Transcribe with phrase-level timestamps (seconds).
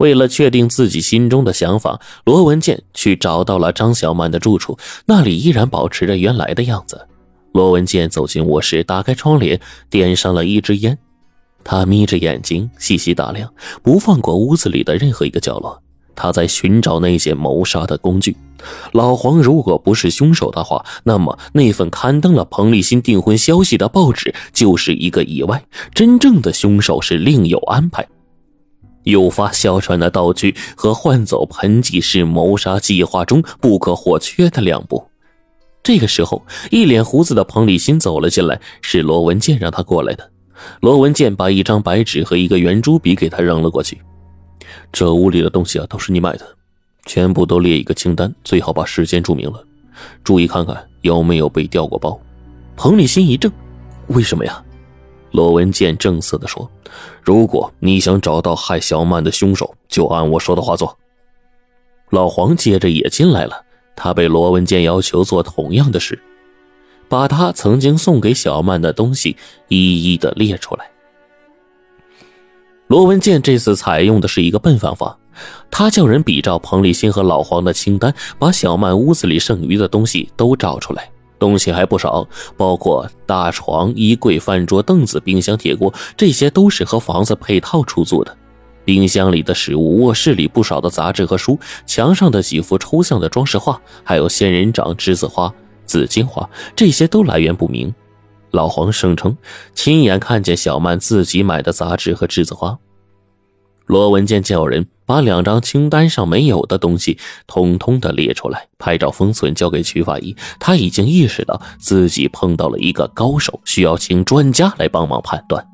[0.00, 7.06] 为了确定自己心中的想法，罗文健去找到了张小曼的住处，那里依然保持着原来的样子。
[7.52, 9.60] 罗文健走进卧室，打开窗帘，
[9.90, 10.96] 点上了一支烟。
[11.62, 13.52] 他眯着眼睛细细打量，
[13.82, 15.82] 不放过屋子里的任何一个角落。
[16.16, 18.34] 他在寻找那些谋杀的工具。
[18.92, 25.62] 老黄如果不是凶手的话，那么那份刊登了彭立新订婚消息的报纸就是一个意外。
[25.94, 28.08] 真正的凶手是另有安排。
[29.04, 35.06] 诱发哮喘的道具和换走盆迹是谋杀计划中不可或缺的两步。
[35.82, 40.30] 这个时候，一脸胡子的彭立新走了进来，是罗文健让他过来的。
[40.80, 43.98] 罗文健把一张白纸和一个圆珠笔给他扔了过去。
[44.92, 46.46] 这屋里的东西啊，都是你买的，
[47.06, 49.64] 全部都列一个清单，最好把时间注明了，
[50.22, 52.20] 注意看看有没有被调过包。
[52.76, 53.50] 彭立新一怔
[54.08, 54.62] ：“为什么呀？”
[55.30, 56.70] 罗文健正色地说
[57.22, 60.96] ：“如果你想找到害小曼的凶手，就按我说的话做。”
[62.10, 63.64] 老黄接着也进来了，
[63.94, 66.20] 他被罗文健要求做同样的事。
[67.08, 70.88] 把他曾经送给小曼的东西一一的列出来。
[72.86, 75.18] 罗文健这次采用的是一个笨方法，
[75.72, 81.10] 他叫人比照彭立新和老黄的清单，把小曼屋子里剩余的东西都找出来。
[81.40, 82.24] 东西还不少，
[82.56, 88.36] 包括大床、衣柜、饭桌、凳子、冰箱、铁锅，这些都是和房子配套出租的。
[88.84, 95.52] 冰箱里的食物，卧室里不少的杂志和书，墙上的几幅抽象的装饰画，还有仙人掌、栀子花。
[95.86, 97.92] 紫荆花，这些都来源不明。
[98.52, 99.36] 老黄声称
[99.74, 102.78] 亲眼看见小曼自己买的杂志和栀子花。
[103.86, 110.36] 罗文健叫人把两张清单上没有的东西通通的列出来，拍照封存，交给曲法医。
[110.60, 115.66] 他已经意识到自己碰到了一个高手，需要请专家来帮忙判断。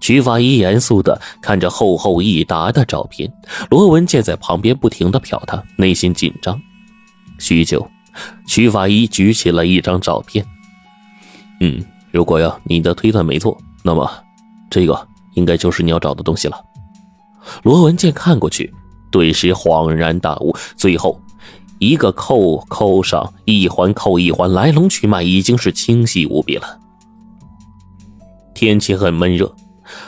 [0.00, 3.28] 曲法医严肃的看着厚厚一沓的照片，
[3.68, 6.56] 罗文健在旁边不停的瞟他，内心紧张。
[7.40, 7.84] 许久。
[8.46, 10.46] 曲法医举起了一张照片。
[11.60, 14.08] 嗯，如果呀你的推断没错，那么
[14.70, 16.56] 这个应该就是你要找的东西了。
[17.62, 18.72] 罗文健看过去，
[19.10, 20.54] 顿时恍然大悟。
[20.76, 21.20] 最后
[21.78, 26.78] 一个扣扣上一环扣一环，来龙去脉已经是清晰无比了。
[28.54, 29.54] 天气很闷热，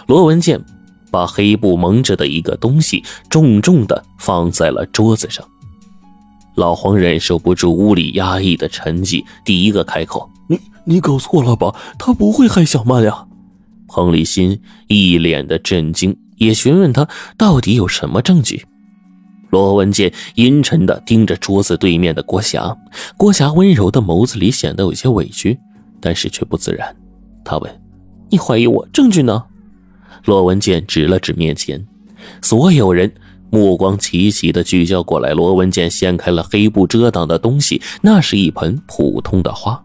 [0.07, 0.65] 罗文健
[1.11, 5.45] 把黑布蒙着的一个东西重重的放在了桌子上。
[6.55, 11.75] 老黄忍受不住屋里压抑的沉寂，第一个开口：“你你搞错了吧？
[11.99, 13.27] 他不会害小曼呀！”
[13.89, 14.59] 彭立新
[14.89, 18.65] 一脸的震惊，也询问他到底有什么证据。
[19.51, 22.77] 罗文健阴沉的盯着桌子对面的郭霞，
[23.17, 25.59] 郭霞温柔的眸子里显得有些委屈，
[26.01, 26.95] 但是却不自然。
[27.45, 27.81] 他问
[28.29, 28.87] ：“你怀疑我？
[28.93, 29.45] 证据呢？”
[30.27, 31.87] 罗文健指了指面前，
[32.43, 33.13] 所有人。
[33.49, 39.81] 目光齐齐的聚焦过来，罗文健掀开了黑布遮挡的东西，那是一盆普通的花。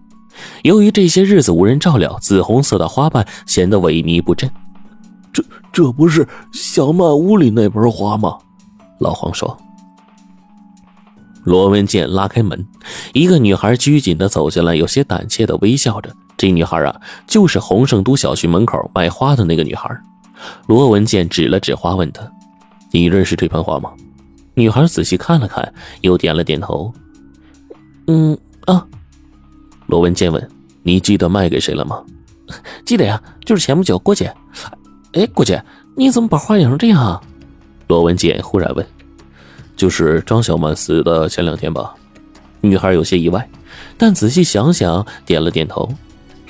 [0.64, 4.50] 由于这些日子无人照料，紫红色的花瓣显得萎靡不振。
[5.34, 8.38] 这这不是小曼屋里那盆花吗？
[9.00, 9.58] 老黄说。
[11.44, 12.68] 罗文健拉开门，
[13.14, 16.16] 一个女孩拘谨的走进来，有些胆怯的微笑着。
[16.38, 19.90] 这女孩啊，就是洪盛都小区门口卖花的那个女孩。
[20.68, 22.22] 罗文健指了指花，问她。
[22.92, 23.92] 你认识这盆花吗？
[24.54, 26.94] 女孩仔细看了看，又点了点头。
[28.08, 28.86] 嗯啊，
[29.88, 30.50] 罗文健问
[30.84, 32.04] ：“你记得卖给谁了吗？”
[32.86, 34.32] 记得呀，就是前不久郭姐。
[35.14, 35.62] 哎，郭姐，
[35.96, 37.22] 你怎么把花养成这样啊？
[37.88, 38.88] 罗文健忽然问
[39.76, 41.94] ：“就是张小曼死的前两天吧？”
[42.62, 43.50] 女孩有些意外，
[43.98, 45.90] 但仔细想想，点了点头。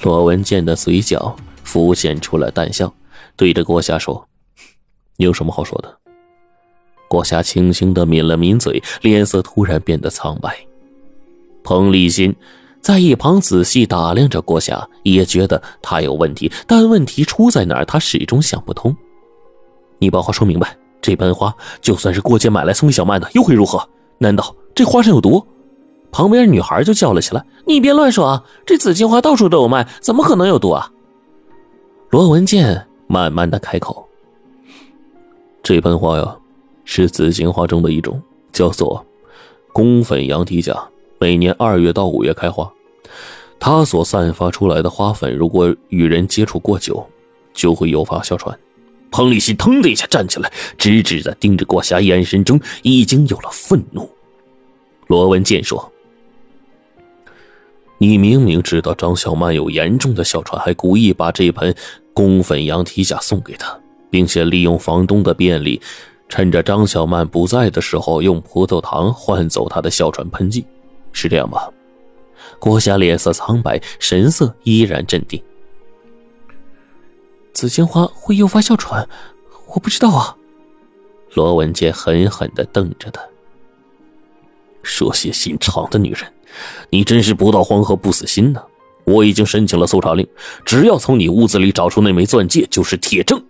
[0.04, 2.94] 罗文健的嘴角浮现出了淡笑，
[3.36, 4.28] 对着郭霞说
[5.18, 5.98] ：“你有什么好说的？”
[7.10, 10.56] 郭霞轻轻的抿了抿嘴，脸色突然变得苍白。
[11.64, 12.36] 彭立新
[12.82, 18.96] 在一旁仔细打量着郭霞，也觉得她有问题，但问题出在哪儿，她始终想不通。
[20.00, 23.88] 你把话说明白，这盆花就算是郭姐买来送给小曼的，又会如何？
[24.18, 25.46] 难道这花上有毒？
[26.12, 28.44] 旁边女孩就叫了起来：“你别乱说啊！
[28.66, 30.92] 这紫荆花到处都有卖，怎么可能有毒啊？”
[32.10, 34.06] 罗文健慢慢的开口
[35.64, 36.36] ：“这盆花呀。”
[36.84, 38.22] 是紫荆花中的一种，
[38.52, 39.06] 叫做
[39.72, 40.76] 宫粉羊蹄甲，
[41.22, 42.68] 每年二月到五月开花。
[43.60, 47.08] 它所散发出来的花粉，如果与人接触过久，
[47.54, 48.58] 就会诱发哮喘。
[49.12, 54.10] 彭丽欣腾的一下站起来，直直的盯着郭霞，眼神中已经有了愤怒。
[55.06, 55.92] 罗文健说
[58.00, 61.76] ：“你明明知道张小曼有严重的哮喘，还故意把这盆
[62.16, 63.78] 宫粉羊蹄甲送给她，
[64.10, 65.80] 并且利用房东的便利。”
[66.30, 70.66] 趁着张小曼不在的时候，用葡萄糖换走她的哮喘喷剂，
[71.12, 71.70] 是这样吧？
[72.60, 75.42] 郭霞脸色苍白，神色依然镇定。
[77.54, 79.08] 紫荆花会诱发哮喘，
[79.68, 80.36] 我不知道啊。
[81.34, 83.22] 罗文杰狠狠的瞪着他，
[84.84, 86.32] 说些心肠的女人，
[86.90, 88.64] 你真是不到黄河不死心呢。
[89.06, 90.28] 我已经申请了搜查令，
[90.66, 93.44] 只要从你屋子里找出那枚钻戒，就是铁证。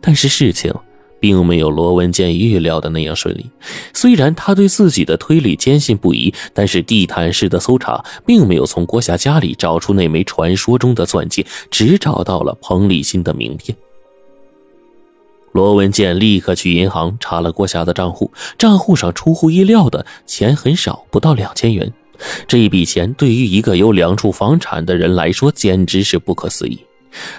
[0.00, 0.74] 但是事情
[1.22, 3.48] 并没有罗文健预料的那样顺利。
[3.94, 13.76] 虽然他对自己的推理坚信不疑，但是地毯式的搜查并没有从郭霞家里找出那枚传说中的钻戒，只找到了彭立新的名片。
[15.52, 21.92] 罗文健立刻去银行查了郭霞的账户，账户上出乎意料的钱很少，不到两千元。
[22.48, 26.80] 这一笔钱对于一个有两处房产的人来说，简直是不可思议。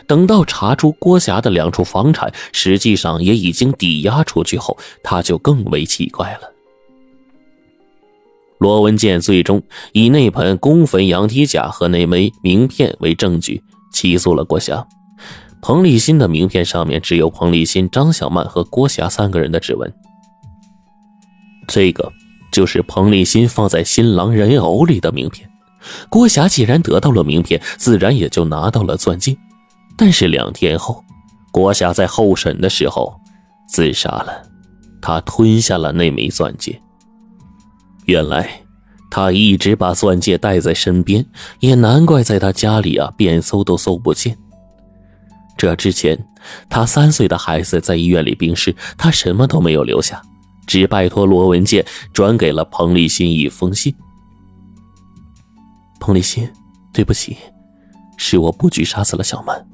[0.07, 6.51] 等到查出郭霞的两处房产实际上也已经抵押出去后，他就更为奇怪了。
[8.59, 9.61] 罗文健最终
[9.91, 13.61] 以那盆公坟羊蹄甲和那枚名片为证据，
[13.93, 14.87] 起诉了郭霞。
[15.61, 19.93] 彭立新的名片上面只有彭立新、张小曼和郭霞三个人的指纹。
[21.67, 22.11] 这个。
[22.51, 25.49] 就是彭立新放在新郎人偶里的名片，
[26.07, 29.35] 郭霞既然得到了名片，自然也就拿到了钻戒。
[29.97, 31.03] 但是两天后，
[31.51, 33.19] 郭霞在候审的时候
[33.67, 34.43] 自杀了，
[35.01, 36.81] 她吞下了那枚钻戒。
[38.05, 38.61] 原来，
[39.09, 41.25] 她一直把钻戒带在身边，
[41.59, 44.37] 也难怪在她家里啊，遍搜都搜不见。
[45.55, 46.17] 这之前，
[46.67, 50.21] 她三岁的孩子在医院里病逝，她什么都没有留下。
[50.65, 53.93] 只拜托罗文健转给了彭立新一封信。
[55.99, 56.49] 彭立新，
[56.93, 57.37] 对不起，
[58.17, 59.65] 是我不举杀死了小曼，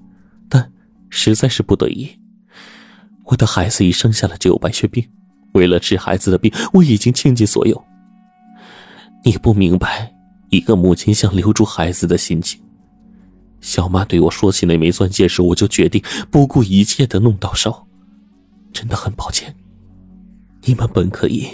[1.09, 2.19] 实在是不得已。
[3.25, 5.07] 我的孩子一生下了就有白血病，
[5.53, 7.83] 为了治孩子的病，我已经倾尽所有。
[9.23, 10.13] 你不明白
[10.49, 12.61] 一个母亲想留住孩子的心情。
[13.61, 16.01] 小妈对我说起那枚钻戒时，我就决定
[16.31, 17.85] 不顾一切的弄到手。
[18.71, 19.53] 真的很抱歉。
[20.63, 21.47] 你们本可以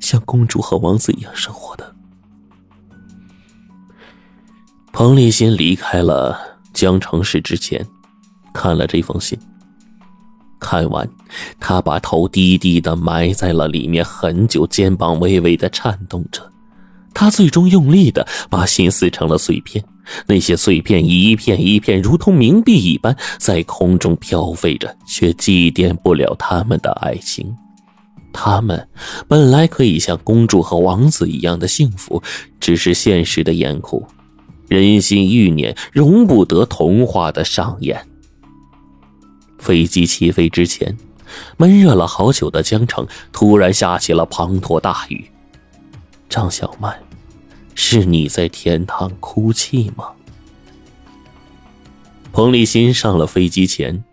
[0.00, 1.94] 像公主和王子一样生活的。
[4.92, 7.86] 彭立新离开了江城市之前，
[8.56, 9.38] 看了这封信。
[10.58, 11.06] 看完，
[11.60, 16.40] 他把头低低的埋在了里面，很久，肩膀微微的颤动着。
[17.12, 19.84] 他最终用力的把信撕成了碎片，
[20.26, 27.54] 那些碎片一片一片，如同冥币一般，在空中飘飞着，却祭奠不了他们的爱情。
[28.32, 28.88] 他们
[29.28, 32.22] 本来可以像公主和王子一样的幸福，
[32.60, 34.06] 只是现实的严酷，
[34.68, 37.98] 人心欲念，容不得童话的上演。
[39.66, 40.96] 飞机起飞之前，
[41.56, 45.28] 闷热了好久的江城突然下起了滂沱大雨。
[46.28, 46.96] 张小曼，
[47.74, 50.10] 是你在天堂哭泣吗？
[52.32, 54.04] 彭立新上了飞机前，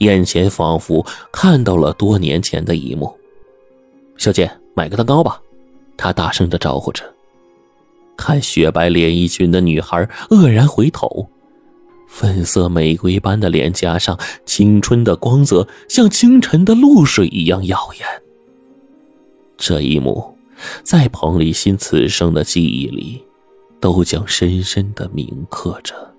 [0.00, 3.18] 眼前仿佛看到了多年前的一幕。
[4.18, 5.40] 小姐，买个蛋糕吧，
[5.96, 7.02] 他大声的招呼着。
[8.18, 11.26] 看雪白连衣裙的女孩愕然回头，
[12.10, 18.06] 粉色玫瑰般的脸颊上，青春的光泽像清晨的露水一样耀眼。
[19.56, 20.36] 这一幕，
[20.82, 23.24] 在彭立新此生的记忆里，
[23.80, 26.09] 都将深深的铭刻着。